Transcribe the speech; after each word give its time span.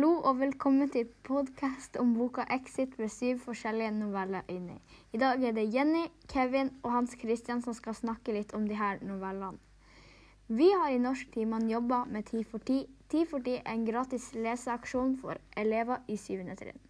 Hallo 0.00 0.22
og 0.24 0.38
velkommen 0.40 0.88
til 0.88 1.10
podkast 1.28 1.98
om 2.00 2.14
boka 2.16 2.40
'Exit' 2.40 2.94
med 2.98 3.10
syv 3.12 3.38
forskjellige 3.38 3.90
noveller 3.90 4.40
inni. 4.48 4.78
I 5.12 5.18
dag 5.18 5.42
er 5.44 5.52
det 5.52 5.74
Jenny, 5.74 6.06
Kevin 6.28 6.70
og 6.82 6.92
Hans 6.92 7.16
Christian 7.20 7.60
som 7.62 7.74
skal 7.74 7.94
snakke 7.94 8.32
litt 8.32 8.54
om 8.54 8.68
de 8.68 8.74
her 8.74 8.96
novellene. 9.02 9.58
Vi 10.48 10.70
har 10.70 10.88
i 10.88 10.98
norsktimene 10.98 11.68
jobba 11.72 12.04
med 12.04 12.24
Ti 12.24 12.44
for 12.44 12.58
ti. 12.58 12.86
Ti 13.08 13.26
for 13.26 13.44
ti 13.44 13.58
er 13.58 13.72
en 13.74 13.84
gratis 13.84 14.32
leseaksjon 14.34 15.18
for 15.20 15.36
elever 15.56 16.00
i 16.08 16.16
syvende 16.16 16.56
trinn. 16.56 16.80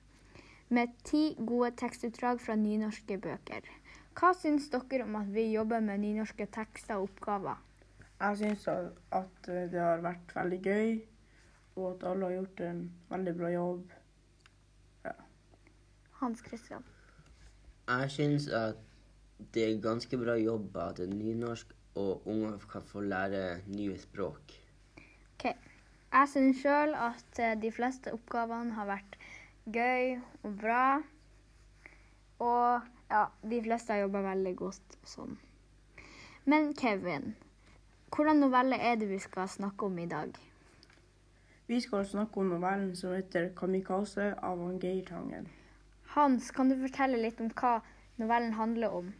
Med 0.68 0.94
ti 1.04 1.34
gode 1.46 1.70
tekstutdrag 1.70 2.40
fra 2.40 2.54
nynorske 2.54 3.18
bøker. 3.18 3.66
Hva 4.14 4.34
syns 4.34 4.70
dere 4.70 5.02
om 5.02 5.16
at 5.16 5.34
vi 5.34 5.50
jobber 5.50 5.80
med 5.80 5.98
nynorske 5.98 6.46
tekster 6.46 6.94
og 6.94 7.10
oppgaver? 7.10 7.58
Jeg 8.20 8.36
syns 8.36 8.68
at 8.68 9.46
det 9.46 9.80
har 9.80 9.98
vært 9.98 10.36
veldig 10.36 10.62
gøy, 10.62 11.00
og 11.80 11.96
at 11.96 12.06
alle 12.12 12.28
har 12.28 12.38
gjort 12.38 12.62
en 12.68 12.84
veldig 13.10 13.34
bra 13.40 13.50
jobb. 13.54 13.96
Hans 16.20 16.42
Christian. 16.44 16.84
Jeg 17.88 18.10
syns 18.12 18.48
at 18.52 18.76
det 19.54 19.62
er 19.64 19.78
ganske 19.80 20.18
bra 20.20 20.34
jobb 20.36 20.76
at 20.76 20.98
det 20.98 21.06
er 21.08 21.14
nynorsk, 21.16 21.72
og 21.96 22.26
unger 22.28 22.58
kan 22.70 22.82
få 22.84 23.00
lære 23.00 23.62
nye 23.72 23.96
språk. 23.98 24.52
Ok. 25.34 25.46
Jeg 26.12 26.28
syns 26.28 26.60
sjøl 26.60 26.92
at 26.94 27.40
eh, 27.40 27.56
de 27.62 27.70
fleste 27.72 28.12
oppgavene 28.12 28.76
har 28.76 28.90
vært 28.90 29.16
gøy 29.72 30.18
og 30.42 30.58
bra. 30.60 30.84
Og 32.44 32.90
ja, 33.10 33.24
de 33.42 33.62
fleste 33.64 33.96
har 33.96 34.04
jobba 34.04 34.22
veldig 34.28 34.54
godt 34.60 34.98
sånn. 35.08 35.38
Men 36.44 36.74
Kevin, 36.76 37.32
hvordan 38.12 38.44
novelle 38.44 38.76
er 38.76 39.00
det 39.00 39.08
vi 39.08 39.18
skal 39.24 39.48
snakke 39.48 39.88
om 39.88 39.98
i 39.98 40.08
dag? 40.10 40.36
Vi 41.70 41.78
skal 41.80 42.06
snakke 42.06 42.40
om 42.42 42.48
novellen 42.50 42.96
som 42.96 43.12
heter 43.14 43.48
'Kamikaze' 43.54 44.34
av 44.42 44.58
han 44.58 44.78
Geir 44.82 45.04
Tangen. 45.06 45.48
Hans, 46.02 46.50
kan 46.50 46.68
du 46.68 46.74
fortelle 46.80 47.20
litt 47.22 47.40
om 47.40 47.50
hva 47.60 47.76
novellen 48.18 48.52
handler 48.52 48.88
om? 48.88 49.12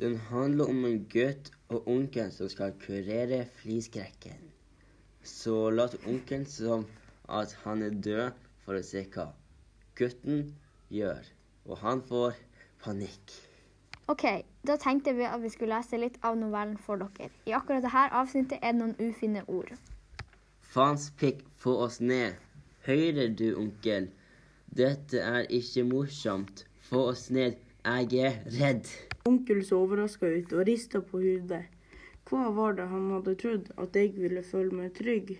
Den 0.00 0.16
handler 0.16 0.74
om 0.74 0.84
en 0.84 1.04
gutt 1.14 1.52
og 1.68 1.86
onkelen 1.86 2.34
som 2.34 2.48
skal 2.48 2.74
kurere 2.82 3.44
fliskrekken. 3.62 4.50
Så 5.22 5.70
later 5.70 6.02
onkelen 6.08 6.46
som 6.46 6.86
at 7.28 7.52
han 7.62 7.82
er 7.82 7.90
død 7.90 8.32
for 8.64 8.74
å 8.74 8.82
se 8.82 9.04
hva 9.14 9.28
gutten 9.94 10.48
gjør, 10.90 11.22
og 11.64 11.78
han 11.78 12.02
får 12.10 12.34
panikk. 12.82 13.38
Ok, 14.08 14.26
da 14.66 14.76
tenkte 14.78 15.12
vi 15.12 15.26
at 15.26 15.42
vi 15.42 15.50
skulle 15.50 15.76
lese 15.76 15.98
litt 15.98 16.18
av 16.22 16.36
novellen 16.38 16.78
for 16.78 17.00
dere. 17.02 17.30
I 17.46 17.54
akkurat 17.58 17.82
dette 17.82 18.04
avsnittet 18.20 18.58
er 18.62 18.72
det 18.72 18.80
noen 18.80 18.94
ufine 18.98 19.42
ord. 19.48 19.72
Faens 20.72 21.10
pikk, 21.18 21.42
få 21.58 21.76
oss 21.86 22.00
ned. 22.00 22.38
Hører 22.86 23.34
du, 23.38 23.48
onkel? 23.58 24.08
Dette 24.70 25.20
er 25.20 25.50
ikke 25.50 25.84
morsomt. 25.88 26.64
Få 26.88 27.08
oss 27.10 27.28
ned. 27.30 27.58
Jeg 27.84 28.22
er 28.22 28.38
redd. 28.58 28.88
Onkel 29.26 29.64
så 29.66 29.82
overraska 29.82 30.30
ut 30.30 30.52
og 30.54 30.66
rista 30.68 31.02
på 31.02 31.20
hodet. 31.22 31.64
Hva 32.30 32.48
var 32.54 32.78
det 32.78 32.86
han 32.88 33.10
hadde 33.12 33.34
trodd? 33.42 33.72
At 33.76 33.98
jeg 33.98 34.14
ville 34.16 34.44
føle 34.46 34.72
meg 34.78 34.94
trygg 34.96 35.34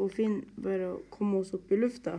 og 0.00 0.10
Finn 0.16 0.40
bare 0.58 0.88
å 0.90 1.02
komme 1.12 1.42
oss 1.42 1.52
opp 1.54 1.70
i 1.72 1.78
lufta? 1.78 2.18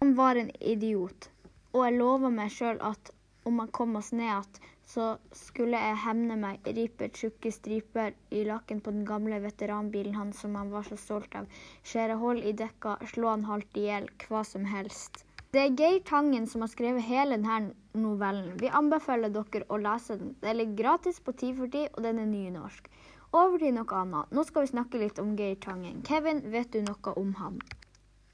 Han 0.00 0.14
var 0.18 0.38
en 0.38 0.52
idiot, 0.60 1.30
og 1.72 1.86
jeg 1.86 1.98
lova 1.98 2.30
meg 2.30 2.52
sjøl 2.52 2.78
at 2.84 3.10
om 3.48 3.62
han 3.62 3.72
kom 3.74 3.96
oss 3.98 4.12
ned 4.12 4.28
igjen, 4.28 4.65
så 4.86 5.06
skulle 5.34 5.78
jeg 5.82 5.98
hevne 6.04 6.36
meg, 6.38 6.66
ripe 6.78 7.08
tjukke 7.10 7.50
striper 7.50 8.14
i 8.30 8.44
lakken 8.46 8.80
på 8.80 8.94
den 8.94 9.06
gamle 9.08 9.40
veteranbilen 9.42 10.14
hans 10.14 10.42
som 10.44 10.54
han 10.58 10.70
var 10.70 10.86
så 10.86 10.98
stolt 11.00 11.34
av, 11.34 11.48
skjære 11.82 12.18
hull 12.22 12.42
i 12.42 12.54
dekka, 12.54 12.96
slå 13.12 13.32
han 13.34 13.48
halvt 13.50 13.80
i 13.82 13.88
hjel, 13.88 14.06
hva 14.28 14.44
som 14.46 14.68
helst. 14.70 15.24
Det 15.54 15.62
er 15.62 15.74
Geir 15.78 16.00
Tangen 16.04 16.46
som 16.50 16.62
har 16.62 16.68
skrevet 16.68 17.06
hele 17.06 17.38
denne 17.38 17.72
novellen. 17.96 18.56
Vi 18.60 18.68
anbefaler 18.68 19.30
dere 19.32 19.64
å 19.72 19.78
lese 19.80 20.18
den. 20.20 20.34
Den 20.42 20.58
ligger 20.58 20.82
gratis 20.82 21.20
på 21.24 21.32
Ti 21.32 21.52
for 21.56 21.70
ti, 21.72 21.86
og 21.94 22.02
den 22.04 22.18
er 22.20 22.28
nynorsk. 22.28 22.90
Over 23.32 23.58
til 23.62 23.72
noe 23.74 23.98
annet. 24.00 24.34
Nå 24.36 24.44
skal 24.46 24.66
vi 24.66 24.72
snakke 24.74 25.00
litt 25.00 25.18
om 25.22 25.32
Geir 25.38 25.56
Tangen. 25.62 26.02
Kevin, 26.06 26.42
vet 26.52 26.74
du 26.74 26.82
noe 26.84 27.14
om 27.16 27.32
ham? 27.40 27.56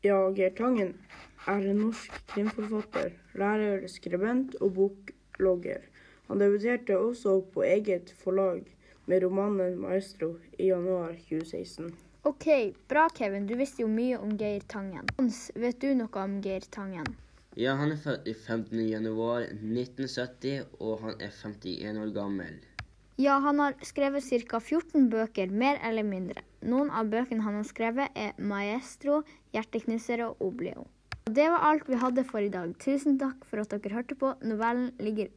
Ja, 0.03 0.19
Geir 0.35 0.51
Tangen 0.59 0.97
er 1.47 1.69
en 1.71 1.81
norsk 1.85 2.19
krimforfatter, 2.33 3.15
lærer, 3.39 3.87
skribent 3.93 4.59
og 4.61 4.75
boklogger. 4.81 5.87
Han 6.29 6.39
debuterte 6.39 6.99
også 6.99 7.41
på 7.55 7.65
eget 7.67 8.15
forlag 8.23 8.63
med 9.07 9.23
romanen 9.25 9.79
'Maestro' 9.79 10.37
i 10.59 10.69
januar 10.71 11.13
2016. 11.29 11.93
OK, 12.25 12.47
bra, 12.89 13.09
Kevin. 13.09 13.47
Du 13.47 13.57
visste 13.59 13.83
jo 13.83 13.89
mye 13.91 14.19
om 14.19 14.37
Geir 14.39 14.63
Tangen. 14.69 15.09
Hans, 15.19 15.51
vet 15.59 15.81
du 15.83 15.89
noe 15.99 16.23
om 16.23 16.37
Geir 16.43 16.63
Tangen? 16.71 17.17
Ja, 17.59 17.75
han 17.77 17.91
er 17.93 17.99
født 18.01 18.29
i 18.31 18.35
15. 18.35 18.79
januar 18.89 19.49
1970, 19.51 20.63
og 20.79 21.03
han 21.03 21.19
er 21.19 21.35
51 21.35 21.99
år 21.99 22.15
gammel. 22.15 22.61
Ja, 23.21 23.41
han 23.45 23.59
har 23.61 23.75
skrevet 23.85 24.25
ca. 24.25 24.61
14 24.61 25.11
bøker, 25.11 25.51
mer 25.51 25.83
eller 25.85 26.07
mindre. 26.07 26.47
Noen 26.63 26.89
av 26.91 27.11
bøkene 27.13 27.43
han 27.45 27.59
har 27.59 27.67
skrevet, 27.69 28.09
er 28.15 28.33
'Maestro', 28.39 29.25
'Hjerteknusere' 29.53 30.31
og 30.31 30.37
'Oblio'. 30.41 30.87
Og 31.27 31.35
Det 31.35 31.51
var 31.51 31.67
alt 31.71 31.89
vi 31.89 31.95
hadde 31.95 32.25
for 32.25 32.39
i 32.39 32.49
dag. 32.49 32.73
Tusen 32.79 33.19
takk 33.19 33.45
for 33.45 33.61
at 33.61 33.71
dere 33.71 33.95
hørte 33.95 34.15
på. 34.15 34.35
Novellen 34.43 34.93
ligger 34.99 35.29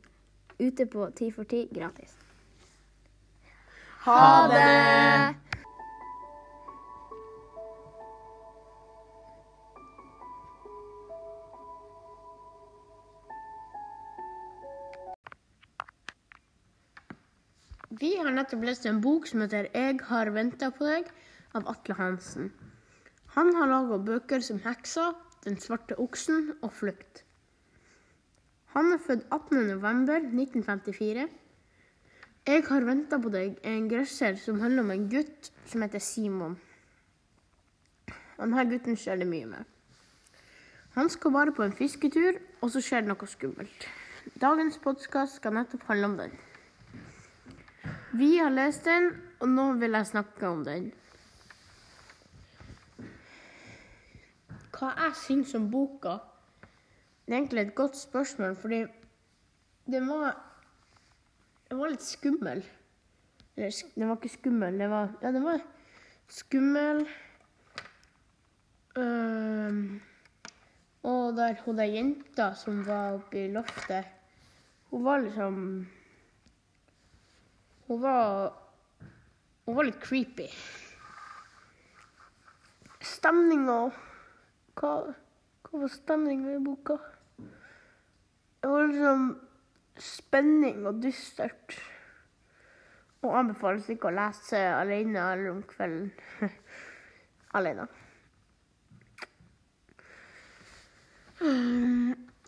ute 0.60 0.86
på 0.86 1.10
Ti 1.16 1.32
for 1.32 1.44
ti 1.44 1.68
gratis. 1.74 2.16
Ha 4.06 4.48
det! 4.52 5.36
Vi 18.00 18.16
har 18.20 18.34
nettopp 18.34 18.64
lest 18.68 18.86
en 18.86 19.00
bok 19.02 19.28
som 19.28 19.42
heter 19.42 19.70
'Jeg 19.74 20.00
har 20.10 20.30
venta 20.30 20.70
på 20.72 20.86
deg' 20.86 21.12
av 21.56 21.68
Atle 21.68 21.96
Hansen. 21.96 22.52
Han 23.36 23.54
har 23.56 23.68
laga 23.68 23.98
bøker 23.98 24.40
som 24.40 24.60
'Heksa', 24.60 25.16
'Den 25.44 25.58
svarte 25.58 25.96
oksen' 25.96 26.58
og 26.62 26.72
'Flukt'. 26.72 27.24
Han 28.76 28.92
er 28.92 28.98
født 29.08 29.26
18.11.1954. 29.32 31.28
'Jeg 32.46 32.64
har 32.68 32.84
venta 32.86 33.18
på 33.18 33.30
deg' 33.34 33.56
en 33.64 33.86
grøsser 33.90 34.36
som 34.38 34.60
handler 34.60 34.84
om 34.84 34.92
en 34.92 35.06
gutt 35.10 35.52
som 35.66 35.82
heter 35.82 36.00
Simon. 36.00 36.58
Denne 38.36 38.66
gutten 38.70 39.00
skjer 39.00 39.24
det 39.24 39.28
mye 39.32 39.46
med. 39.46 39.64
Han 40.96 41.10
skal 41.10 41.32
bare 41.32 41.56
på 41.56 41.64
en 41.64 41.74
fisketur, 41.74 42.38
og 42.62 42.70
så 42.72 42.84
skjer 42.84 43.02
det 43.02 43.14
noe 43.14 43.28
skummelt. 43.28 43.88
Dagens 44.44 44.78
podkast 44.84 45.40
skal 45.40 45.56
nettopp 45.56 45.88
handle 45.88 46.12
om 46.12 46.18
den. 46.20 46.38
Vi 48.14 48.38
har 48.38 48.52
lest 48.52 48.86
den, 48.86 49.12
og 49.40 49.50
nå 49.50 49.72
vil 49.80 49.96
jeg 49.96 50.12
snakke 50.12 50.48
om 50.48 50.64
den. 50.68 50.92
Hva 54.76 54.94
jeg 55.00 55.20
syns 55.24 55.56
om 55.56 55.72
boka? 55.72 56.20
Det 57.26 57.34
er 57.34 57.38
egentlig 57.38 57.62
et 57.62 57.76
godt 57.76 57.98
spørsmål, 57.98 58.56
fordi 58.56 58.86
den 59.86 60.10
var 60.10 60.42
Den 61.70 61.80
var 61.80 61.90
litt 61.90 62.04
skummel. 62.06 62.60
Eller 63.58 63.72
den 63.96 64.10
var 64.10 64.16
ikke 64.16 64.38
skummel, 64.38 64.80
det 64.80 64.90
var 64.90 65.14
Ja, 65.22 65.32
den 65.32 65.44
var 65.44 65.62
skummel. 66.28 67.08
Um, 68.96 70.02
og 71.04 71.36
der 71.38 71.56
hun 71.66 71.78
der 71.78 71.84
jenta 71.84 72.54
som 72.54 72.86
var 72.88 73.18
oppe 73.18 73.46
i 73.46 73.52
loftet, 73.52 74.06
hun 74.90 75.06
var 75.06 75.18
liksom 75.20 75.88
hun 77.88 78.02
var 78.02 78.54
Hun 79.66 79.76
var 79.76 79.84
litt 79.84 80.02
creepy. 80.02 80.46
Stemninga 83.02 83.78
hva, 84.78 84.92
hva 85.66 85.80
var 85.82 85.90
stemninga 85.90 86.52
i 86.54 86.60
boka? 86.62 87.00
Det 88.66 88.72
var 88.72 88.88
liksom 88.90 89.26
spenning 90.02 90.88
og 90.90 90.98
dystert. 91.04 91.76
Og 93.22 93.36
anbefales 93.38 93.92
ikke 93.94 94.10
å 94.10 94.16
lese 94.18 94.58
alene 94.58 95.22
eller 95.36 95.52
om 95.52 95.60
kvelden. 95.70 96.10
alene. 97.60 97.86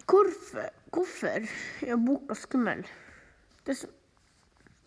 Hvorfor, 0.09 0.73
hvorfor 0.89 1.45
er 1.85 2.01
boka 2.09 2.41
skummel? 2.41 2.81
Det 3.67 3.77
som 3.77 3.93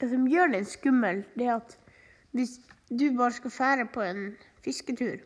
det 0.00 0.10
som 0.10 0.28
gjør 0.28 0.46
den 0.46 0.64
skummel, 0.64 1.24
det 1.38 1.46
er 1.46 1.58
at 1.60 1.78
hvis 2.32 2.56
du 2.88 3.10
bare 3.16 3.32
skal 3.36 3.50
fære 3.50 3.86
på 3.92 4.00
en 4.02 4.30
fisketur, 4.64 5.20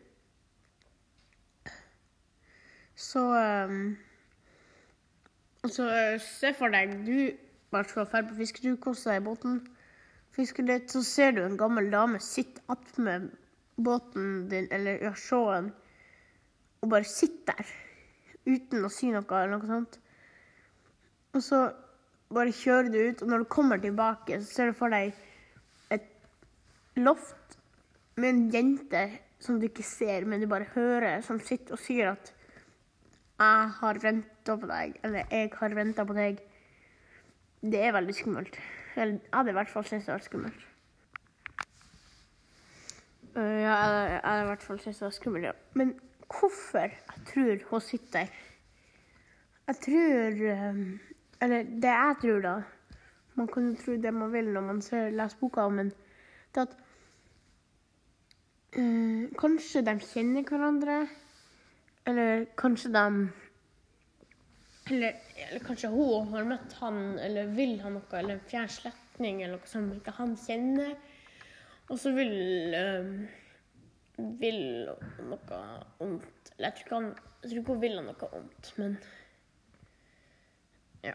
så 2.95 3.23
um, 3.69 3.95
Så 5.71 5.87
eh, 5.89 6.19
se 6.21 6.51
for 6.57 6.73
deg 6.73 6.93
du 7.07 7.31
bare 7.73 7.87
skal 7.89 8.05
dra 8.11 8.21
på 8.27 8.37
fisketur, 8.37 8.77
koster 8.81 9.15
deg 9.15 9.23
i 9.23 9.25
båten 9.25 9.63
fiskedate, 10.35 10.91
så 10.91 11.03
ser 11.03 11.35
du 11.35 11.41
en 11.45 11.57
gammel 11.59 11.89
dame 11.93 12.19
sitte 12.23 12.63
attmed 12.71 13.29
båten 13.75 14.47
din, 14.51 14.67
eller 14.73 15.03
ja, 15.03 15.13
sjåen, 15.15 15.71
og 16.83 16.91
bare 16.91 17.07
sitte 17.07 17.55
der 17.55 17.71
uten 18.45 18.85
å 18.85 18.91
si 18.93 19.09
noe 19.11 19.25
eller 19.25 19.55
noe 19.55 19.69
sånt. 19.69 19.97
Og 21.35 21.43
så 21.43 21.61
bare 22.35 22.55
kjører 22.55 22.91
du 22.91 22.99
ut, 22.99 23.23
og 23.23 23.31
når 23.31 23.43
du 23.43 23.51
kommer 23.51 23.81
tilbake, 23.81 24.39
så 24.43 24.51
ser 24.51 24.71
du 24.71 24.77
for 24.77 24.93
deg 24.93 25.15
et 25.93 26.07
loft 26.99 27.57
med 28.19 28.29
en 28.31 28.43
jente 28.53 29.05
som 29.43 29.59
du 29.59 29.67
ikke 29.67 29.85
ser, 29.85 30.27
men 30.27 30.41
du 30.41 30.49
bare 30.51 30.69
hører, 30.75 31.19
som 31.25 31.41
sitter 31.43 31.75
og 31.75 31.83
sier 31.83 32.13
at 32.13 32.31
'Jeg 33.39 33.71
har 33.79 33.99
venta 34.01 34.55
på 34.55 34.67
deg', 34.67 34.93
eller 35.03 35.23
'Jeg 35.31 35.51
har 35.53 35.75
venta 35.75 36.03
på 36.03 36.13
deg'. 36.13 36.37
Det 37.61 37.81
er 37.83 37.91
veldig 37.91 38.15
skummelt. 38.15 38.59
Eller 38.95 39.13
jeg 39.13 39.33
hadde 39.33 39.49
i 39.49 39.53
hvert 39.53 39.69
fall 39.69 39.83
syntes 39.83 40.05
det 40.05 40.13
var 40.13 40.23
skummelt. 40.23 40.67
Uh, 43.35 43.41
ja, 43.41 43.75
jeg 43.75 44.21
hadde 44.23 44.43
i 44.43 44.47
hvert 44.47 44.63
fall 44.63 44.79
syntes 44.79 44.99
det 44.99 45.05
var 45.05 45.11
skummelt, 45.11 45.45
ja. 45.45 45.51
Men 45.73 45.99
hvorfor 46.29 46.79
jeg 46.79 47.25
tror 47.27 47.69
hun 47.69 47.81
sitter 47.81 48.19
der? 48.19 48.27
Jeg 49.67 49.75
tror 49.75 50.45
Eller 51.41 51.63
det 51.63 51.83
jeg 51.83 52.15
tror, 52.21 52.39
da 52.39 52.61
Man 53.35 53.47
kan 53.47 53.69
jo 53.69 53.75
tro 53.75 53.91
det 53.91 54.13
man 54.13 54.33
vil 54.33 54.45
når 54.53 54.61
man 54.61 54.81
ser, 54.81 55.09
leser 55.09 55.37
boka, 55.39 55.67
men 55.69 55.91
det 56.55 56.61
at 56.61 56.77
uh, 58.77 59.27
Kanskje 59.39 59.81
de 59.81 59.99
kjenner 59.99 60.43
hverandre. 60.43 61.07
Eller 62.05 62.45
kanskje 62.59 62.91
de 62.93 63.05
eller, 64.91 65.15
eller 65.47 65.63
kanskje 65.65 65.89
hun 65.89 66.27
har 66.29 66.45
møtt 66.45 66.73
han, 66.77 66.99
eller 67.17 67.47
vil 67.57 67.79
ha 67.81 67.89
noe, 67.89 68.05
eller 68.13 68.37
en 68.37 68.43
fjern 68.45 68.69
slektning 68.69 69.41
eller 69.41 69.57
noe 69.57 69.69
som 69.69 69.87
ikke 69.95 70.13
han 70.19 70.35
kjenner. 70.37 70.93
Og 71.89 71.97
så 72.01 72.11
vil 72.13 72.75
øh, 72.77 73.09
vil 74.17 74.87
noe 75.27 75.59
vondt. 75.99 76.51
Eller 76.55 76.69
jeg 76.69 76.77
tror 76.77 76.85
ikke, 76.85 76.95
han, 76.95 77.11
jeg 77.41 77.49
tror 77.49 77.61
ikke 77.61 77.73
hun 77.73 77.83
vil 77.83 78.01
noe 78.01 78.31
vondt, 78.31 78.71
men 78.79 78.97
Ja. 81.05 81.13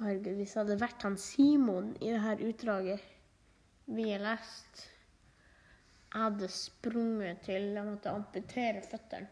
Herregud, 0.00 0.34
hvis 0.36 0.52
det 0.54 0.62
hadde 0.62 0.80
vært 0.82 1.06
han 1.06 1.18
Simon 1.20 1.94
i 2.00 2.12
det 2.12 2.22
her 2.24 2.44
utdraget 2.50 3.08
vi 3.90 4.10
har 4.12 4.22
lest 4.22 4.84
Jeg 6.10 6.22
hadde 6.22 6.48
sprunget 6.48 7.44
til 7.46 7.68
jeg 7.76 7.84
måtte 7.86 8.10
amputere 8.10 8.82
føttene 8.90 9.28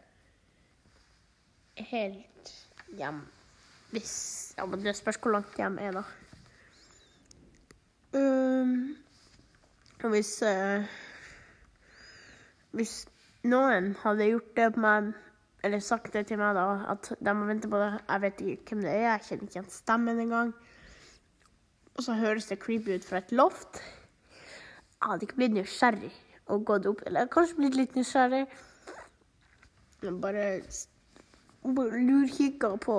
helt 1.79 2.67
hjem. 2.97 3.21
Hvis 3.91 4.53
Ja, 4.57 4.65
men 4.65 4.85
det 4.85 4.95
spørs 4.95 5.15
hvor 5.15 5.31
langt 5.31 5.55
hjem 5.57 5.77
er, 5.79 5.91
da. 5.91 6.03
Um, 8.13 8.97
og 10.03 10.09
hvis 10.09 10.41
uh, 10.41 10.83
Hvis 12.71 13.07
noen 13.43 13.95
hadde 14.03 14.25
gjort 14.29 14.55
det 14.55 14.73
på 14.73 14.79
meg, 14.79 15.13
eller 15.63 15.79
sagt 15.79 16.13
det 16.13 16.27
til 16.27 16.37
meg, 16.37 16.55
da, 16.55 16.85
at 16.91 17.11
de 17.19 17.33
må 17.33 17.45
vente 17.45 17.69
på 17.69 17.77
det 17.77 17.91
Jeg 18.07 18.21
vet 18.21 18.41
ikke 18.41 18.75
hvem 18.75 18.81
det 18.81 18.91
er, 18.91 19.05
jeg 19.11 19.21
kjenner 19.27 19.43
ikke 19.43 19.59
igjen 19.59 19.69
stemmen 19.69 20.19
engang. 20.19 20.53
Og 21.95 22.03
så 22.03 22.13
høres 22.13 22.45
det 22.45 22.59
creepy 22.59 22.95
ut 22.95 23.05
fra 23.05 23.17
et 23.17 23.31
loft. 23.31 23.81
Jeg 24.99 25.11
hadde 25.11 25.27
ikke 25.27 25.35
blitt 25.35 25.55
nysgjerrig 25.55 26.11
og 26.49 26.65
gått 26.65 26.87
opp. 26.89 27.03
Eller 27.07 27.29
kanskje 27.31 27.59
blitt 27.61 27.77
litt 27.77 27.97
nysgjerrig. 27.97 28.45
Men 30.01 30.21
bare 30.23 30.45
bare 31.63 31.99
lurkikka 31.99 32.71
på 32.81 32.95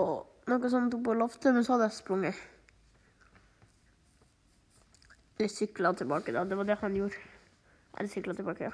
noe 0.51 0.71
sånt 0.71 0.95
oppå 0.95 1.13
på 1.13 1.19
loftet, 1.19 1.55
men 1.55 1.65
så 1.65 1.75
hadde 1.75 1.89
jeg 1.89 1.99
sprunget. 1.99 2.41
Eller 5.39 5.49
sykla 5.49 5.93
tilbake, 5.97 6.33
da. 6.37 6.45
Det 6.45 6.59
var 6.59 6.69
det 6.69 6.79
han 6.83 6.97
gjorde. 6.97 7.21
Eller 7.97 8.11
sykla 8.13 8.35
tilbake, 8.37 8.69
ja. 8.69 8.73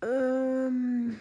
Um, 0.00 1.18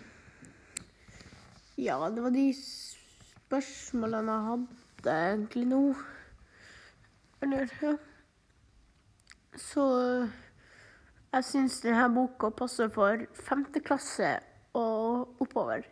ja, 1.77 1.97
det 2.15 2.23
var 2.23 2.31
de 2.31 2.45
spørsmålene 2.55 4.31
jeg 4.31 4.47
hadde 4.47 5.17
egentlig 5.33 5.65
nå. 5.67 5.81
Eller, 7.43 7.67
ja. 7.81 7.97
Så 9.59 9.85
jeg 11.33 11.45
syns 11.45 11.81
denne 11.83 12.07
boka 12.15 12.49
passer 12.55 12.89
for 12.93 13.25
femte 13.45 13.81
klasse 13.83 14.37
og 14.77 15.41
oppover. 15.43 15.83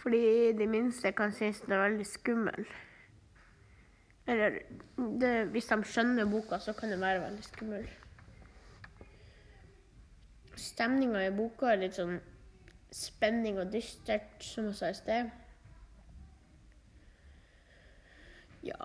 Fordi 0.00 0.52
de 0.58 0.66
minste 0.66 1.12
kan 1.12 1.32
synes 1.32 1.60
den 1.60 1.72
er 1.76 1.84
veldig 1.84 2.06
skummel. 2.06 2.66
Eller 4.26 4.58
det, 4.96 5.46
hvis 5.54 5.70
de 5.70 5.78
skjønner 5.84 6.28
boka, 6.30 6.58
så 6.58 6.72
kan 6.72 6.90
den 6.92 7.00
være 7.00 7.22
veldig 7.22 7.44
skummel. 7.44 7.88
Stemninga 10.56 11.24
i 11.26 11.34
boka 11.36 11.72
er 11.72 11.80
litt 11.84 11.96
sånn 11.96 12.18
spenning 12.92 13.60
og 13.62 13.70
dystert, 13.72 14.42
som 14.44 14.68
jeg 14.70 14.78
sa 14.78 14.90
i 14.90 14.98
sted. 14.98 15.30
Ja 18.66 18.76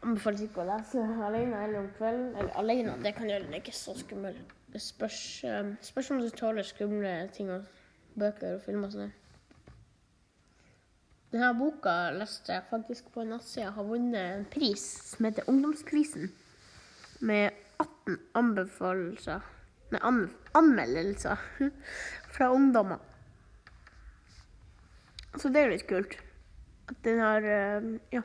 Anbefales 0.00 0.44
ikke 0.46 0.62
å 0.62 0.68
lese 0.68 1.02
alene 1.26 1.58
eller 1.66 1.80
om 1.82 1.88
kvelden. 1.96 2.30
Eller 2.36 2.54
alene, 2.60 2.96
det 3.02 3.12
kan 3.16 3.28
gjøre 3.28 3.48
den 3.48 3.58
ikke 3.58 3.74
så 3.74 3.94
skummel. 3.98 4.36
Det 4.72 4.80
spørs, 4.82 5.20
eh, 5.44 5.72
spørs 5.82 6.10
om 6.10 6.20
du 6.20 6.28
tåler 6.30 6.66
skumle 6.66 7.14
ting 7.34 7.50
og 7.50 7.66
bøker 8.16 8.56
og 8.56 8.62
filmer 8.64 8.88
og 8.88 8.94
sånn. 8.94 9.14
Denne 11.32 11.50
boka 11.58 11.94
leste 12.14 12.54
jeg 12.54 12.68
faktisk 12.70 13.08
på 13.12 13.24
en 13.24 13.34
nettside 13.34 13.72
har 13.74 13.88
vunnet 13.88 14.36
en 14.36 14.46
pris 14.52 14.84
som 15.10 15.26
heter 15.26 15.48
Ungdomsprisen. 15.50 16.30
Med 17.20 17.52
18 17.82 18.18
anbefalelser 18.36 19.52
Nei, 19.90 20.00
an, 20.02 20.24
anmeldelser 20.58 21.42
fra 22.34 22.48
ungdommer. 22.50 23.02
Så 25.38 25.50
det 25.52 25.62
er 25.62 25.74
litt 25.74 25.86
kult. 25.90 26.16
At 26.90 27.02
den 27.04 27.20
har 27.22 27.46
eh, 27.46 27.92
Ja. 28.14 28.22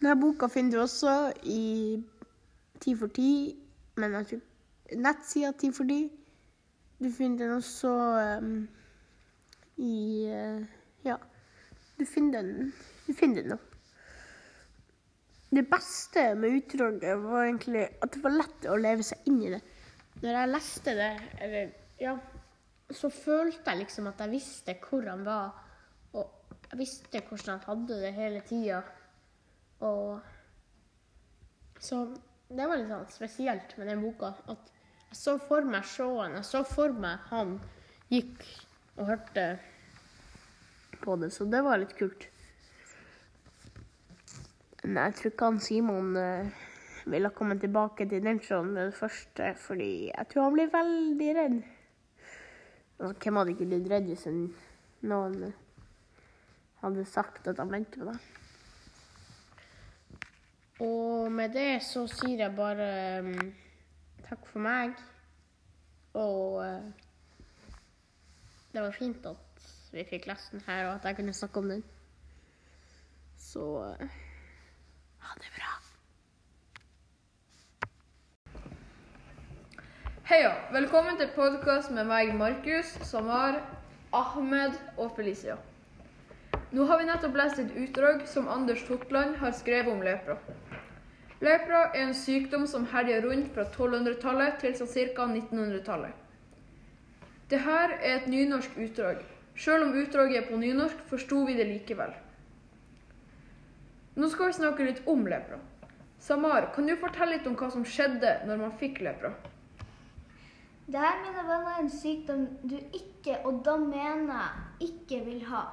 Denne 0.00 0.16
boka 0.20 0.48
finner 0.52 0.76
du 0.76 0.82
også 0.82 1.14
i 1.48 1.96
Ti 2.80 2.92
for 3.00 3.08
ti, 3.08 3.56
men 3.96 4.12
nettsida 5.00 5.54
Ti 5.56 5.70
for 5.72 5.88
ti. 5.88 6.02
Du 7.00 7.08
finner 7.12 7.44
den 7.44 7.54
også 7.56 7.92
um, 8.40 8.68
i 9.76 9.94
uh, 10.32 10.64
Ja. 11.04 11.16
Du 11.96 12.04
finner 12.04 12.42
den 12.42 12.72
Du 13.06 13.14
finner 13.14 13.42
den 13.42 13.54
nå. 13.54 13.58
Det 15.56 15.62
beste 15.70 16.34
med 16.34 16.56
utdraget 16.58 17.22
var 17.22 17.44
egentlig 17.44 17.84
at 18.02 18.12
det 18.12 18.22
var 18.24 18.34
lett 18.34 18.66
å 18.68 18.76
leve 18.80 19.04
seg 19.06 19.28
inn 19.30 19.38
i 19.46 19.52
det. 19.52 19.60
Når 20.20 20.38
jeg 20.40 20.50
leste 20.50 20.94
det, 20.96 21.12
eller 21.44 21.70
ja, 22.02 22.16
så 22.90 23.10
følte 23.14 23.70
jeg 23.70 23.84
liksom 23.84 24.08
at 24.10 24.20
jeg 24.24 24.32
visste 24.32 24.74
hvor 24.82 25.06
han 25.06 25.22
var. 25.24 25.54
Og 26.18 26.58
jeg 26.72 26.80
visste 26.80 27.22
hvordan 27.22 27.54
han 27.54 27.64
hadde 27.68 28.00
det 28.02 28.12
hele 28.16 28.42
tida. 28.48 28.82
Og 29.86 30.20
Så 31.78 32.00
det 32.48 32.66
var 32.66 32.78
litt 32.78 32.88
sånn 32.90 33.08
spesielt 33.12 33.74
med 33.78 33.90
den 33.90 34.02
boka. 34.04 34.32
At 34.50 34.70
jeg 35.10 35.18
så 35.18 35.36
for 35.42 35.66
meg 35.66 35.86
sjåen. 35.86 36.36
Jeg 36.38 36.46
så 36.48 36.62
for 36.66 36.94
meg 36.94 37.26
han 37.30 37.56
gikk 38.12 38.44
og 38.96 39.10
hørte 39.10 39.46
på 41.02 41.16
det. 41.20 41.32
Så 41.34 41.46
det 41.50 41.62
var 41.66 41.80
litt 41.82 41.94
kult. 41.98 42.28
Men 44.86 45.02
jeg 45.08 45.16
tror 45.18 45.32
ikke 45.32 45.50
han 45.50 45.60
Simon 45.62 46.14
uh, 46.14 46.64
ville 47.10 47.30
komme 47.34 47.58
tilbake 47.58 48.06
til 48.08 48.22
den 48.22 48.38
showen 48.42 48.72
med 48.74 48.92
det 48.92 48.98
første, 48.98 49.52
fordi 49.58 49.90
jeg 50.12 50.28
tror 50.30 50.46
han 50.46 50.56
blir 50.56 50.72
veldig 50.72 51.30
redd. 51.40 51.60
Og 53.02 53.18
hvem 53.20 53.40
hadde 53.40 53.52
ikke 53.52 53.68
blitt 53.68 53.90
redd 53.90 54.06
hvis 54.08 54.26
en- 54.30 54.54
noen 55.06 55.52
hadde 56.80 57.04
sagt 57.10 57.48
at 57.50 57.58
han 57.60 57.72
venter 57.74 58.00
på 58.00 58.12
deg? 58.12 58.45
Og 60.80 61.32
med 61.32 61.54
det 61.56 61.78
så 61.80 62.02
sier 62.10 62.42
jeg 62.42 62.52
bare 62.56 62.86
um, 63.24 63.52
takk 64.28 64.42
for 64.50 64.60
meg. 64.60 64.92
Og 66.12 66.58
uh, 66.60 66.82
det 68.74 68.82
var 68.84 68.92
fint 68.92 69.28
at 69.30 69.70
vi 69.94 70.04
fikk 70.04 70.26
lest 70.28 70.52
den 70.52 70.60
her, 70.66 70.90
og 70.90 70.98
at 70.98 71.08
jeg 71.08 71.16
kunne 71.16 71.32
snakke 71.32 71.62
om 71.62 71.68
den. 71.72 71.84
Så 73.40 73.64
uh, 73.64 74.18
ha 75.24 75.38
det 75.40 75.52
bra. 75.56 75.72
Heia! 80.28 80.52
Velkommen 80.72 81.16
til 81.16 81.32
podkast 81.32 81.90
med 81.90 82.04
meg, 82.04 82.34
Markus, 82.36 82.92
Samar, 83.08 83.62
Ahmed 84.12 84.76
og 84.98 85.16
Felicia. 85.16 85.56
Nå 86.76 86.84
har 86.84 86.98
vi 86.98 87.08
nettopp 87.08 87.36
lest 87.38 87.60
et 87.62 87.76
utdrag 87.78 88.26
som 88.28 88.48
Anders 88.52 88.82
Totland 88.84 89.38
har 89.40 89.56
skrevet 89.56 89.92
om 89.92 90.02
lepra. 90.04 90.36
Lepra 91.46 91.80
er 91.94 92.08
en 92.08 92.14
sykdom 92.16 92.64
som 92.66 92.86
herjer 92.90 93.22
rundt 93.22 93.52
fra 93.54 93.66
1200-tallet 93.68 94.56
til 94.62 94.74
ca. 94.74 95.26
1900-tallet. 95.26 96.14
Dette 97.50 97.74
er 97.78 97.92
et 98.16 98.26
nynorsk 98.26 98.78
utdrag. 98.82 99.20
Selv 99.54 99.86
om 99.86 99.94
utdraget 99.94 100.40
er 100.40 100.48
på 100.48 100.58
nynorsk, 100.58 101.04
forsto 101.10 101.44
vi 101.46 101.54
det 101.54 101.68
likevel. 101.68 102.10
Nå 104.16 104.30
skal 104.32 104.50
vi 104.50 104.58
snakke 104.58 104.88
litt 104.88 105.02
om 105.06 105.22
lepra. 105.28 105.60
Samar, 106.18 106.72
kan 106.74 106.88
du 106.88 106.96
fortelle 106.98 107.36
litt 107.36 107.46
om 107.46 107.54
hva 107.54 107.70
som 107.70 107.84
skjedde 107.86 108.40
når 108.48 108.62
man 108.64 108.74
fikk 108.80 109.02
lepra? 109.06 109.30
Det 110.86 110.98
her, 110.98 111.20
mine 111.22 111.44
venner, 111.46 111.72
er 111.76 111.82
en 111.84 111.92
sykdom 111.92 112.46
du 112.66 112.76
ikke, 112.80 113.38
og 113.44 113.62
da 113.66 113.76
mener 113.78 114.34
jeg 114.34 114.90
ikke 114.90 115.22
vil 115.28 115.44
ha. 115.52 115.66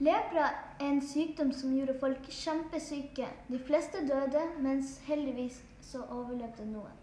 Lepra 0.00 0.46
er 0.80 0.86
en 0.86 1.02
sykdom 1.04 1.50
som 1.52 1.74
gjorde 1.76 1.98
folk 2.00 2.28
kjempesyke. 2.32 3.26
De 3.48 3.58
fleste 3.66 4.00
døde, 4.08 4.40
mens 4.64 4.94
heldigvis 5.04 5.58
så 5.84 6.00
overlevde 6.08 6.64
noen. 6.70 6.94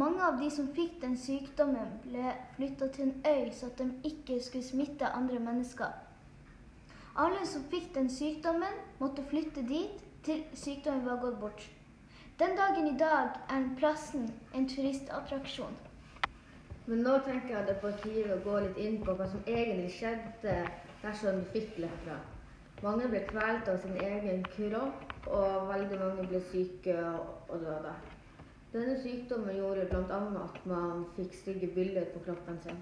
Mange 0.00 0.22
av 0.24 0.38
de 0.40 0.46
som 0.50 0.70
fikk 0.72 0.94
den 1.02 1.18
sykdommen, 1.20 1.90
ble 2.06 2.30
flytta 2.56 2.86
til 2.94 3.10
en 3.10 3.26
øy 3.28 3.50
så 3.52 3.68
at 3.68 3.82
de 3.82 3.90
ikke 4.08 4.38
skulle 4.40 4.64
smitte 4.64 5.10
andre 5.18 5.36
mennesker. 5.38 5.90
Alle 7.16 7.44
som 7.46 7.66
fikk 7.68 7.90
den 7.94 8.08
sykdommen, 8.08 8.78
måtte 8.98 9.24
flytte 9.28 9.60
dit 9.68 10.00
til 10.24 10.40
sykdommen 10.56 11.04
var 11.04 11.20
gått 11.20 11.36
bort. 11.40 11.66
Den 12.40 12.56
dagen 12.56 12.88
i 12.88 12.96
dag 12.96 13.36
er 13.52 13.66
plassen 13.76 14.30
en 14.54 14.68
turistattraksjon. 14.68 15.76
Men 16.86 17.04
nå 17.04 17.18
tenker 17.28 17.52
jeg 17.58 17.68
det 17.68 17.76
er 17.76 17.84
på 17.84 17.92
tide 18.00 18.38
å 18.38 18.40
gå 18.48 18.56
litt 18.64 18.80
inn 18.80 18.96
på 19.04 19.12
hva 19.18 19.28
som 19.28 19.44
egentlig 19.44 19.92
skjedde 19.98 20.56
dersom 21.02 21.40
du 21.40 21.50
fikk 21.54 21.78
lepra. 21.82 22.18
Mange 22.82 23.06
ble 23.10 23.20
kvalt 23.28 23.68
av 23.70 23.78
sin 23.82 23.98
egen 24.02 24.42
kropp, 24.54 25.04
og 25.26 25.68
veldig 25.70 25.98
mange 26.00 26.26
ble 26.30 26.40
syke 26.50 26.96
og 26.98 27.42
og 27.52 27.60
døde. 27.60 27.92
Denne 28.72 28.96
sykdommen 29.02 29.56
gjorde 29.56 29.86
bl.a. 29.90 30.20
at 30.44 30.66
man 30.66 31.04
fikk 31.16 31.34
stygge 31.36 31.68
bilder 31.74 32.06
på 32.14 32.22
kroppen 32.26 32.58
sin. 32.64 32.78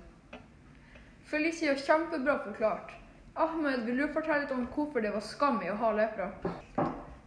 Felicia, 1.26 1.74
kjempebra 1.74 2.36
forklart. 2.44 2.92
Ahmed, 3.36 3.84
vil 3.86 3.98
du 3.98 4.06
fortelle 4.14 4.44
litt 4.44 4.54
om 4.54 4.66
hvorfor 4.74 5.02
det 5.02 5.12
var 5.14 5.24
skam 5.26 5.58
i 5.64 5.70
å 5.70 5.78
ha 5.80 5.90
lepra? 5.94 6.30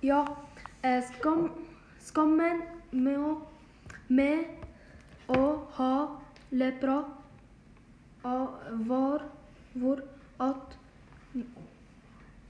Ja, 0.03 0.21
eh, 0.83 1.03
skam, 1.11 1.49
skammen 2.03 2.63
med 2.91 3.19
å, 3.19 3.33
med 4.07 5.31
å 5.31 5.43
ha 5.77 5.93
lepra 6.51 7.01
var 8.23 9.23
hvor 9.75 10.03
at 10.39 10.77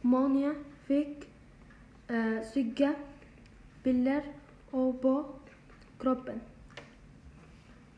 mange 0.03 0.53
fikk 0.87 1.27
eh, 2.09 2.39
stygge 2.49 2.93
bilder 3.83 4.27
og 4.71 4.99
på 5.03 5.13
kroppen. 6.01 6.41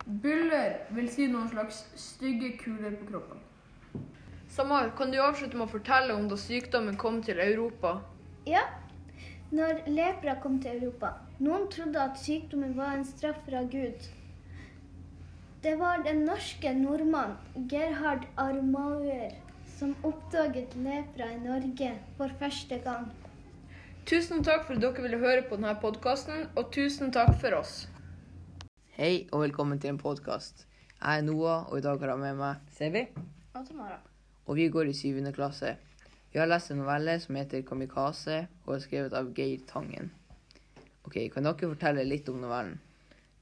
Byller 0.05 0.77
vil 0.93 1.09
si 1.09 1.25
noen 1.31 1.49
slags 1.49 1.81
stygge 1.97 2.51
kuler 2.61 2.93
på 2.99 3.09
kroppen. 3.09 3.41
Samar, 4.55 4.91
kan 4.97 5.11
du 5.11 5.17
avslutte 5.19 5.57
med 5.57 5.65
å 5.65 5.71
fortelle 5.71 6.13
om 6.15 6.27
da 6.29 6.37
sykdommen 6.39 6.97
kom 7.01 7.17
til 7.25 7.41
Europa? 7.43 7.97
Ja, 8.47 8.61
når 9.51 9.81
lepra 9.89 10.37
kom 10.43 10.59
til 10.61 10.77
Europa. 10.77 11.15
Noen 11.39 11.65
trodde 11.73 11.99
at 11.99 12.21
sykdommen 12.21 12.77
var 12.77 12.93
en 12.95 13.07
straff 13.09 13.41
fra 13.47 13.63
Gud. 13.71 14.05
Det 15.65 15.73
var 15.79 16.05
den 16.05 16.21
norske 16.29 16.71
nordmannen 16.77 17.67
Gerhard 17.71 18.27
Armauer 18.37 19.33
som 19.75 19.95
oppdaget 20.07 20.75
lepra 20.79 21.27
i 21.33 21.39
Norge 21.43 21.89
for 22.17 22.31
første 22.39 22.77
gang. 22.83 23.09
Tusen 24.07 24.43
takk 24.45 24.63
for 24.67 24.77
at 24.77 24.83
dere 24.83 25.03
ville 25.03 25.19
høre 25.19 25.43
på 25.49 25.57
denne 25.57 25.73
podkasten, 25.81 26.45
og 26.55 26.69
tusen 26.71 27.11
takk 27.11 27.33
for 27.41 27.57
oss. 27.57 27.73
Hei 28.95 29.25
og 29.33 29.43
velkommen 29.43 29.81
til 29.81 29.91
en 29.91 29.99
podkast. 29.99 30.63
Jeg 31.01 31.19
er 31.19 31.25
Noah, 31.27 31.67
og 31.67 31.81
i 31.81 31.83
dag 31.83 31.99
har 31.99 32.13
jeg 32.13 32.21
med 32.21 32.39
meg 32.39 32.71
Sevi. 32.77 33.03
Og 33.51 33.67
Tamara. 33.67 33.99
Og 34.47 34.55
vi 34.55 34.69
går 34.71 34.93
i 34.93 34.95
syvende 34.95 35.35
klasse. 35.35 35.75
Vi 36.31 36.39
har 36.39 36.47
lest 36.47 36.71
en 36.71 36.79
novelle 36.79 37.19
som 37.19 37.35
heter 37.35 37.61
'Kamikaze', 37.61 38.47
og 38.65 38.75
er 38.75 38.79
skrevet 38.79 39.13
av 39.13 39.33
Geir 39.33 39.59
Tangen. 39.67 40.11
Ok, 41.03 41.31
Kan 41.33 41.43
dere 41.43 41.75
fortelle 41.75 42.03
litt 42.03 42.29
om 42.29 42.39
novellen? 42.41 42.79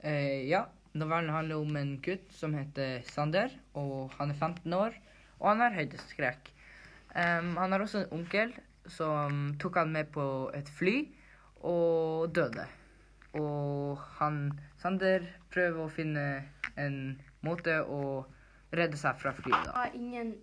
Eh, 0.03 0.49
ja, 0.49 0.65
novellen 0.93 1.29
handler 1.29 1.55
om 1.55 1.75
en 1.75 1.97
gutt 2.01 2.33
som 2.33 2.53
heter 2.53 3.01
Sander, 3.05 3.49
og 3.75 4.11
han 4.17 4.31
er 4.31 4.33
15 4.35 4.73
år, 4.73 4.93
og 5.43 5.49
han 5.51 5.65
har 5.65 5.75
høydeskrekk. 5.75 6.53
Um, 7.13 7.57
han 7.59 7.75
har 7.75 7.83
også 7.83 8.05
en 8.05 8.15
onkel 8.15 8.53
som 8.89 9.51
tok 9.61 9.77
han 9.81 9.91
med 9.93 10.09
på 10.15 10.25
et 10.55 10.69
fly 10.79 10.95
og 11.67 12.31
døde. 12.35 12.65
Og 13.37 13.99
han, 14.19 14.39
Sander 14.79 15.27
prøver 15.53 15.83
å 15.83 15.91
finne 15.91 16.25
en 16.79 16.97
måte 17.45 17.81
å 17.83 18.23
redde 18.73 18.97
seg 18.97 19.19
fra 19.21 19.33
flyet. 19.37 19.67
Det 19.67 19.75
var 19.75 19.95
ingen 19.97 20.33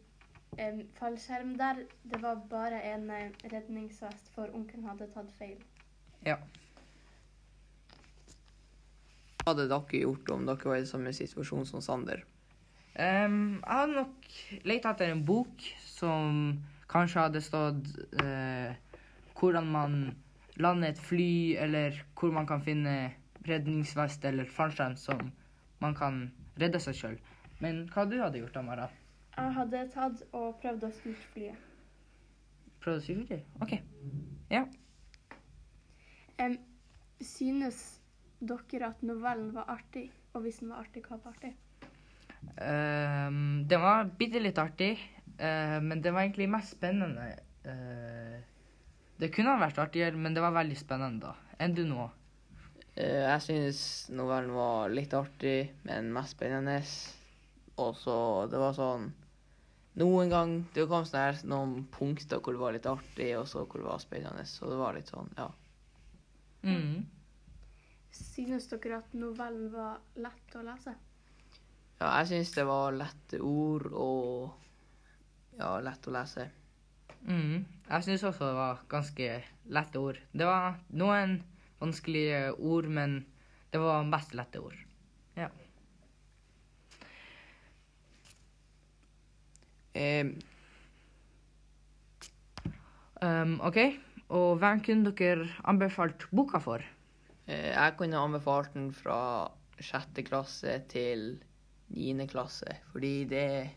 um, 0.58 0.82
fallskjerm 0.98 1.54
der. 1.58 1.84
Det 2.04 2.20
var 2.22 2.42
bare 2.50 2.80
en 2.92 3.08
eh, 3.14 3.30
redningsvest, 3.52 4.32
for 4.34 4.52
onkelen 4.54 4.88
hadde 4.90 5.08
tatt 5.14 5.30
feil. 5.38 5.56
Ja. 6.26 6.36
Hva 9.40 9.54
hadde 9.54 9.70
dere 9.72 10.02
gjort 10.04 10.34
om 10.34 10.44
dere 10.46 10.72
var 10.72 10.82
i 10.82 10.88
samme 10.88 11.14
situasjon 11.16 11.66
som 11.68 11.84
Sander? 11.84 12.26
Em, 13.00 13.60
jeg 13.64 13.78
hadde 13.78 13.96
nok 13.96 14.26
leita 14.68 14.92
etter 14.92 15.12
en 15.14 15.22
bok 15.24 15.62
som 15.80 16.58
kanskje 16.90 17.22
hadde 17.22 17.40
stått 17.40 17.86
uh, 18.20 18.74
hvordan 19.38 19.70
man 19.72 19.94
lander 20.60 20.92
et 20.92 21.00
fly, 21.00 21.56
eller 21.56 21.96
hvor 22.18 22.34
man 22.34 22.48
kan 22.48 22.60
finne 22.60 23.14
redningsvest 23.48 24.24
eller 24.28 24.44
fallskjerm 24.44 24.98
som 25.00 25.30
man 25.80 25.96
kan 25.96 26.26
redde 26.60 26.80
seg 26.82 26.98
sjøl. 26.98 27.16
Men 27.64 27.86
hva 27.94 28.04
du 28.08 28.18
hadde 28.20 28.42
gjort, 28.42 28.58
Amara? 28.60 28.90
Jeg 29.36 29.56
hadde 29.56 29.86
tatt 29.94 30.20
og 30.36 30.58
prøvd 30.60 30.84
å 30.84 30.92
styre 30.98 31.30
flyet. 31.32 31.66
Prøvd 32.84 33.00
å 33.00 33.04
sy 33.06 33.16
flyet? 33.30 33.48
OK. 33.64 33.74
Ja. 34.52 34.66
Um, 36.40 36.58
synes 37.24 37.80
dere 38.40 38.92
at 38.92 39.02
novellen 39.04 39.54
var 39.56 39.72
artig? 39.72 40.10
Og 40.34 40.44
hvis 40.44 40.60
den 40.60 40.72
var 40.72 40.84
artig, 40.84 41.06
hva 41.08 41.16
var 41.24 41.32
artig? 41.32 41.54
Um, 42.60 43.64
den 43.68 43.80
var 43.80 44.08
bitte 44.18 44.40
litt 44.42 44.58
artig, 44.60 44.94
uh, 45.40 45.78
men 45.84 46.02
det 46.02 46.12
var 46.12 46.24
egentlig 46.24 46.48
mest 46.52 46.76
spennende. 46.76 47.30
Uh, 47.64 48.40
det 49.20 49.30
kunne 49.34 49.54
ha 49.54 49.60
vært 49.60 49.80
artigere, 49.80 50.16
men 50.16 50.36
det 50.36 50.44
var 50.44 50.56
veldig 50.56 50.78
spennende, 50.80 51.30
da. 51.30 51.54
Enn 51.60 51.76
du 51.76 51.84
nå? 51.88 52.08
Uh, 52.96 53.22
jeg 53.26 53.46
synes 53.46 53.82
novellen 54.12 54.52
var 54.56 54.92
litt 54.92 55.16
artig, 55.16 55.70
men 55.88 56.12
mest 56.16 56.36
spennende. 56.36 56.80
Og 57.80 57.96
så 57.96 58.16
det 58.52 58.60
var 58.60 58.76
sånn 58.76 59.08
Noen 60.00 60.30
gang 60.30 60.52
det 60.72 60.84
kom 60.88 61.02
sånn 61.04 61.18
her, 61.18 61.38
noen 61.50 61.72
punkter 61.92 62.38
hvor 62.38 62.54
det 62.54 62.60
var 62.60 62.74
litt 62.76 62.86
artig, 62.86 63.32
og 63.36 63.48
så 63.50 63.64
hvor 63.64 63.82
det 63.82 63.88
var 63.88 64.00
spennende. 64.00 64.44
Så 64.46 64.68
det 64.70 64.76
var 64.78 64.94
litt 64.96 65.10
sånn, 65.10 65.32
ja. 65.36 65.48
Mm. 66.62 67.08
Synes 68.14 68.68
dere 68.70 69.00
at 69.00 69.16
novellen 69.18 69.66
var 69.74 69.98
lett 70.22 70.54
å 70.56 70.62
lese? 70.64 70.94
Ja, 72.00 72.14
jeg 72.22 72.30
syns 72.30 72.54
det 72.56 72.64
var 72.64 72.94
lette 72.96 73.38
ord 73.44 73.90
og 73.92 75.58
ja, 75.60 75.74
lett 75.84 76.06
å 76.08 76.14
lese. 76.14 76.46
Mm. 77.28 77.66
Jeg 77.90 78.06
syns 78.06 78.22
også 78.24 78.46
det 78.48 78.56
var 78.56 78.78
ganske 78.88 79.26
lette 79.76 80.00
ord. 80.00 80.20
Det 80.32 80.46
var 80.48 80.78
noen 80.96 81.42
vanskelige 81.80 82.54
ord, 82.56 82.88
men 82.88 83.18
det 83.72 83.82
var 83.82 84.08
mest 84.08 84.32
lette 84.36 84.62
ord. 84.64 84.78
Ja. 85.36 85.50
Um, 93.20 93.58
OK, 93.66 93.78
og 94.32 94.56
hvem 94.62 94.80
kunne 94.86 95.12
dere 95.12 95.50
anbefalt 95.68 96.24
boka 96.32 96.62
for? 96.64 96.80
eh, 97.50 97.72
jeg 97.74 97.96
kunne 97.98 98.24
anbefalt 98.24 98.72
den 98.72 98.88
fra 98.96 99.50
sjette 99.80 100.24
klasse 100.24 100.78
til 100.88 101.34
niende 101.90 102.26
klasse, 102.30 102.78
fordi 102.92 103.14
det 103.30 103.44
er 103.54 103.70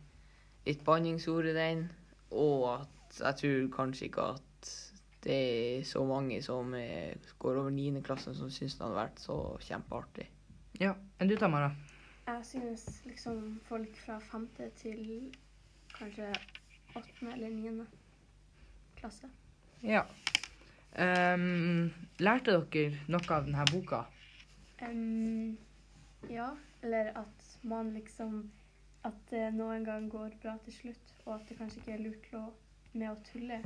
litt 0.67 0.83
banningsord 0.85 1.49
i 1.49 1.55
den, 1.57 1.87
og 2.31 2.67
at 2.79 3.19
jeg 3.19 3.39
tror 3.41 3.71
kanskje 3.77 4.07
ikke 4.09 4.27
at 4.35 4.69
det 5.23 5.39
er 5.79 5.83
så 5.87 6.03
mange 6.05 6.41
som 6.43 6.73
går 7.39 7.59
over 7.61 7.71
niende 7.71 8.03
klasse 8.03 8.33
som 8.35 8.51
syns 8.51 8.75
det 8.75 8.83
hadde 8.85 8.99
vært 8.99 9.21
så 9.23 9.37
kjempeartig. 9.63 10.27
Ja, 10.81 10.95
enn 11.21 11.29
du, 11.29 11.35
Tamara? 11.39 11.71
Jeg 12.27 12.45
synes 12.47 12.85
liksom 13.05 13.59
folk 13.67 13.97
fra 14.05 14.17
femte 14.23 14.69
til 14.79 15.31
kanskje 15.93 16.31
åttende 16.95 17.33
eller 17.35 17.49
niende 17.49 17.85
klasse. 18.97 19.29
Ja. 19.83 20.05
Um, 20.93 21.89
lærte 22.21 22.53
dere 22.53 22.99
noe 23.11 23.35
av 23.35 23.47
denne 23.47 23.65
boka? 23.71 24.03
Um, 24.83 25.57
ja, 26.29 26.51
eller 26.83 27.11
at 27.23 27.42
man 27.63 27.93
liksom 27.93 28.43
At 29.03 29.17
det 29.29 29.49
noen 29.55 29.83
gang 29.83 30.05
går 30.07 30.37
bra 30.39 30.53
til 30.63 30.73
slutt, 30.77 31.09
og 31.25 31.33
at 31.35 31.49
det 31.49 31.57
kanskje 31.57 31.81
ikke 31.81 31.91
er 31.97 32.03
lurt 32.05 32.27
å, 32.39 32.43
med 32.93 33.09
å 33.11 33.17
tulle. 33.27 33.57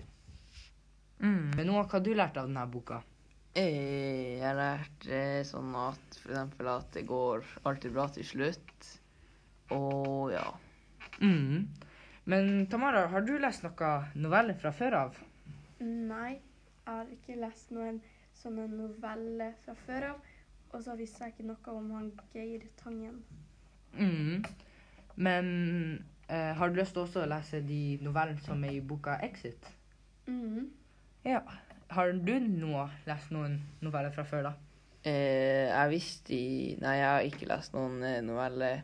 Mm. 1.19 1.51
Men 1.53 1.67
Noah, 1.69 1.83
hva 1.85 1.99
har 1.99 2.05
du 2.07 2.09
lært 2.15 2.39
av 2.41 2.47
denne 2.49 2.63
boka? 2.73 3.03
Eh, 3.53 4.39
Jeg 4.39 4.41
har 4.41 4.57
lært 4.57 5.05
eh, 5.13 5.43
sånn 5.45 5.75
at 5.77 6.17
eksempel 6.23 6.71
at 6.73 6.89
det 6.97 7.05
går 7.09 7.45
alltid 7.69 7.93
bra 7.93 8.07
til 8.15 8.25
slutt, 8.25 8.89
og 9.77 10.33
ja. 10.33 10.47
Mm. 11.21 11.67
Men 12.25 12.67
Tamara, 12.73 13.05
har 13.13 13.21
du 13.21 13.37
lest 13.39 13.61
noen 13.63 14.09
noveller 14.17 14.57
fra 14.57 14.73
før 14.73 14.97
av? 15.03 15.21
Nei. 15.79 16.39
jeg 16.87 16.93
har 16.95 17.13
ikke 17.13 17.37
lest 17.37 17.69
noen 17.75 18.01
sånne 18.41 18.65
noveller 18.73 19.53
fra 19.65 19.77
før 19.85 20.09
av. 20.15 20.25
Og 20.73 20.81
så 20.83 20.95
visste 20.99 21.23
jeg 21.23 21.33
ikke 21.35 21.47
noe 21.47 21.73
om 21.77 21.91
han 21.95 22.09
Geir 22.33 22.65
Tangen. 22.81 23.21
Mm. 23.93 24.43
Men 25.15 25.47
eh, 26.29 26.53
har 26.57 26.69
du 26.69 26.79
lyst 26.79 26.93
til 26.93 27.05
også 27.05 27.23
å 27.23 27.29
lese 27.29 27.61
de 27.65 27.97
novellene 28.03 28.43
som 28.43 28.63
er 28.63 28.77
i 28.77 28.81
boka 28.81 29.17
'Exit'? 29.21 29.71
Mhm. 30.27 30.69
Ja. 31.25 31.41
Har 31.89 32.11
du 32.11 32.39
noe, 32.39 32.89
lest 33.07 33.31
noen 33.31 33.61
noveller 33.81 34.11
fra 34.11 34.23
før, 34.27 34.49
da? 34.49 34.53
Eh, 35.07 35.69
jeg 35.71 35.89
visste 35.89 36.33
i 36.35 36.75
Nei, 36.81 36.97
jeg 36.99 37.07
har 37.07 37.27
ikke 37.27 37.47
lest 37.47 37.73
noen 37.73 38.03
eh, 38.03 38.21
noveller 38.21 38.81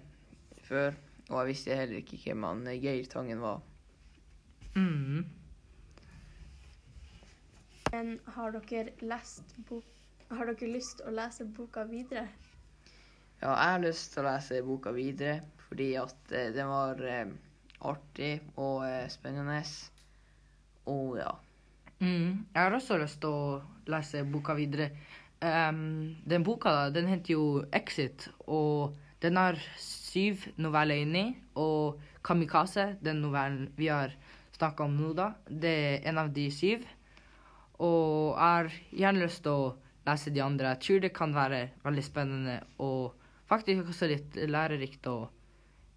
før. 0.64 0.94
Og 1.30 1.40
jeg 1.40 1.48
visste 1.48 1.76
heller 1.76 2.00
ikke 2.00 2.20
hvem 2.24 2.44
han 2.48 2.68
eh, 2.68 2.80
Geir 2.80 3.10
Tangen 3.12 3.42
var. 3.44 3.62
Mm. 4.76 5.26
Men 7.92 8.20
har 8.36 8.56
dere 8.56 8.96
lest 9.02 9.56
bok... 9.68 9.84
Har 10.32 10.50
dere 10.50 10.72
lyst 10.72 10.98
til 10.98 11.12
å 11.12 11.14
lese 11.14 11.46
boka 11.46 11.84
videre? 11.86 12.28
Ja, 13.44 13.58
jeg 13.60 13.72
har 13.76 13.82
lyst 13.84 14.14
til 14.14 14.24
å 14.24 14.30
lese 14.30 14.62
boka 14.64 14.92
videre 14.96 15.42
fordi 15.66 15.90
at 16.00 16.32
eh, 16.32 16.54
den 16.56 16.70
var 16.70 17.00
eh, 17.04 17.32
artig 17.84 18.38
og 18.56 18.86
eh, 18.88 19.10
spennende. 19.12 19.58
Og 20.88 21.18
ja. 21.20 21.34
Mm. 22.00 22.46
Jeg 22.54 22.62
har 22.62 22.76
også 22.78 22.96
lyst 23.02 23.20
til 23.20 23.34
å 23.36 23.90
lese 23.92 24.22
boka 24.32 24.56
videre. 24.56 24.94
Um, 25.44 26.14
den 26.24 26.46
boka 26.48 26.88
den 26.96 27.10
heter 27.12 27.34
jo 27.34 27.48
'Exit', 27.68 28.30
og 28.48 28.96
den 29.20 29.36
har 29.36 29.60
syv 29.76 30.46
noveller 30.56 31.02
inni. 31.04 31.36
Og 31.56 32.00
'Kamikaze', 32.24 32.96
den 33.04 33.20
novellen 33.26 33.74
vi 33.76 33.90
har 33.92 34.16
snakka 34.56 34.86
om 34.88 34.96
nå, 34.96 35.12
da, 35.18 35.34
det 35.50 35.74
er 35.90 36.08
en 36.08 36.22
av 36.22 36.32
de 36.32 36.48
syv. 36.52 36.88
Og 37.84 38.38
jeg 38.38 38.40
har 38.40 38.72
gjerne 38.92 39.26
lyst 39.26 39.44
til 39.44 39.52
å 39.52 39.76
lese 40.08 40.32
de 40.32 40.40
andre. 40.40 40.78
Jeg 40.78 40.80
tror 40.88 41.04
det 41.04 41.14
kan 41.14 41.36
være 41.36 41.62
veldig 41.84 42.06
spennende 42.08 42.58
og 42.80 43.20
faktisk 43.50 43.90
også 43.94 44.10
litt 44.12 44.38
lærerikt 44.50 45.08
å 45.12 45.18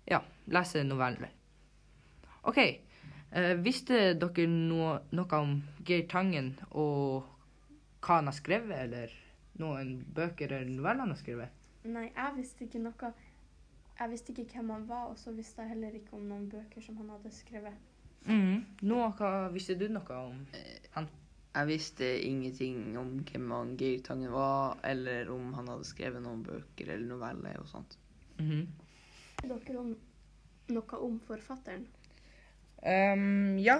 ja, 0.06 0.20
lese 0.52 0.84
noveller. 0.86 1.32
OK. 2.46 2.58
Eh, 3.36 3.54
visste 3.58 4.14
dere 4.14 4.46
noe, 4.50 5.00
noe 5.16 5.40
om 5.40 5.56
Geir 5.86 6.06
Tangen 6.10 6.54
og 6.70 7.26
hva 8.06 8.20
han 8.20 8.30
har 8.30 8.36
skrevet, 8.36 8.76
eller 8.86 9.14
noen 9.58 9.96
bøker 10.14 10.52
eller 10.52 10.70
noveller 10.70 11.06
han 11.06 11.14
har 11.14 11.20
skrevet? 11.20 11.64
Nei, 11.86 12.08
jeg 12.12 12.36
visste 12.36 12.66
ikke 12.66 12.82
noe. 12.82 13.12
Jeg 13.96 14.12
visste 14.12 14.32
ikke 14.32 14.58
hvem 14.58 14.72
han 14.74 14.88
var, 14.88 15.10
og 15.10 15.18
så 15.18 15.32
visste 15.34 15.64
jeg 15.64 15.72
heller 15.74 15.94
ikke 15.96 16.16
om 16.18 16.26
noen 16.28 16.48
bøker 16.52 16.84
som 16.84 16.98
han 17.00 17.10
hadde 17.14 17.32
skrevet. 17.34 17.76
Mm. 18.26 18.64
Noe, 18.86 19.30
visste 19.54 19.76
du 19.78 19.86
noe 19.90 20.18
om 20.18 20.42
han? 20.96 21.08
Jeg 21.56 21.68
visste 21.70 22.08
ingenting 22.20 22.98
om 23.00 23.14
hvem 23.24 23.52
han 23.54 23.76
Geir 23.80 24.02
Tangen 24.04 24.32
var, 24.32 24.76
eller 24.84 25.30
om 25.32 25.54
han 25.56 25.70
hadde 25.72 25.88
skrevet 25.88 26.20
noen 26.20 26.42
bøker 26.44 26.90
eller 26.92 27.06
noveller 27.08 27.56
og 27.62 27.68
sånt. 27.70 27.96
Mm 28.38 28.50
-hmm. 28.50 28.66
dere 29.48 29.78
om 29.78 29.96
noe 30.68 30.98
om 31.00 31.20
forfatteren? 31.20 31.86
Um, 32.82 33.58
ja. 33.58 33.78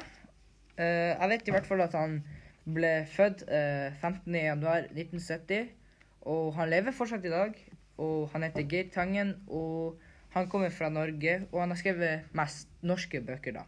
Uh, 0.79 1.13
jeg 1.21 1.29
vet 1.29 1.49
i 1.49 1.51
hvert 1.51 1.67
fall 1.67 1.81
at 1.81 1.93
han 1.93 2.23
ble 2.65 3.07
født 3.13 3.45
uh, 3.49 3.93
15.1.1970, 4.03 5.69
og 6.23 6.55
han 6.55 6.71
lever 6.71 6.97
fortsatt 6.97 7.25
i 7.25 7.35
dag. 7.35 7.55
Og 7.97 8.29
han 8.33 8.43
heter 8.43 8.69
Geir 8.69 8.91
Tangen, 8.93 9.35
og 9.49 10.01
han 10.31 10.49
kommer 10.49 10.71
fra 10.71 10.89
Norge, 10.89 11.47
og 11.53 11.61
han 11.61 11.73
har 11.73 11.77
skrevet 11.81 12.21
mest 12.37 12.69
norske 12.83 13.21
bøker, 13.21 13.53
da. 13.53 13.63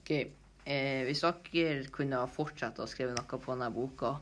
Ok, 0.00 0.12
eh, 0.66 1.04
Hvis 1.08 1.22
dere 1.24 1.84
kunne 1.94 2.24
fortsette 2.32 2.82
å 2.84 2.90
skrive 2.90 3.14
noe 3.16 3.38
på 3.38 3.52
denne 3.52 3.70
boka, 3.74 4.16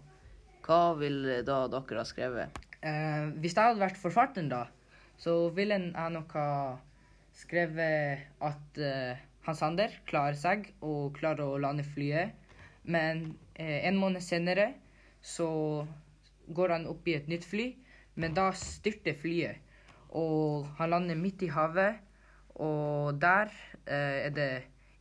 hva 0.62 0.82
ville 0.98 1.40
da 1.46 1.64
dere 1.70 2.02
ha 2.02 2.06
skrevet? 2.06 2.62
Eh, 2.82 3.30
hvis 3.42 3.54
jeg 3.56 3.72
hadde 3.72 3.82
vært 3.82 4.00
forfatteren, 4.00 4.50
da, 4.50 4.66
så 5.18 5.48
ville 5.54 5.78
jeg 5.78 6.14
nok 6.14 6.34
ha 6.38 6.48
skrevet 7.38 8.26
at 8.42 8.78
eh, 8.82 9.20
Hans 9.46 9.58
Sander 9.58 9.94
klarer 10.06 10.38
seg 10.38 10.68
og 10.86 11.16
klarer 11.18 11.46
å 11.46 11.60
lande 11.62 11.84
flyet. 11.86 12.34
Men 12.82 13.32
eh, 13.54 13.82
en 13.88 13.98
måned 13.98 14.22
senere 14.22 14.72
så 15.22 15.48
går 16.50 16.74
han 16.76 16.88
opp 16.90 17.06
i 17.06 17.16
et 17.18 17.28
nytt 17.30 17.46
fly, 17.46 17.70
men 18.18 18.34
da 18.36 18.50
styrter 18.58 19.16
flyet. 19.18 19.58
Og 20.18 20.68
han 20.78 20.92
lander 20.92 21.18
midt 21.18 21.42
i 21.46 21.50
havet, 21.50 22.02
og 22.60 23.18
der 23.22 23.50
eh, 23.86 24.28
er 24.28 24.34
det 24.36 24.50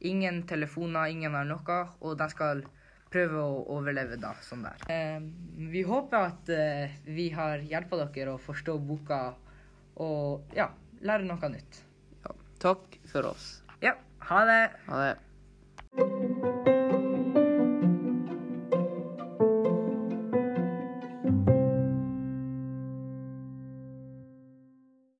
ingen 0.08 0.44
telefoner, 0.50 1.12
ingen 1.14 1.36
har 1.38 1.48
noe, 1.48 1.80
og 2.02 2.18
de 2.20 2.30
skal 2.34 2.64
prøve 3.12 3.44
å 3.44 3.62
overleve 3.76 4.18
da, 4.22 4.34
sånn 4.46 4.64
der. 4.66 4.86
Eh, 4.92 5.20
vi 5.72 5.84
håper 5.88 6.32
at 6.32 6.52
eh, 6.56 6.98
vi 7.06 7.30
har 7.36 7.64
hjulpet 7.68 8.16
dere 8.16 8.36
å 8.38 8.42
forstå 8.42 8.78
boka 8.88 9.22
og 10.02 10.56
ja, 10.56 10.72
lære 11.04 11.28
noe 11.28 11.54
nytt. 11.54 11.84
Takk 12.62 13.00
for 13.12 13.34
oss. 13.34 13.54
Ja, 13.82 13.98
ha 14.30 14.44
det! 14.48 14.62
Ha 14.88 15.06
det. 15.08 16.71